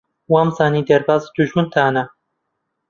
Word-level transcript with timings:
وامزانی 0.33 0.81
دەرباز 0.89 1.23
دوژمنتانە. 1.35 2.03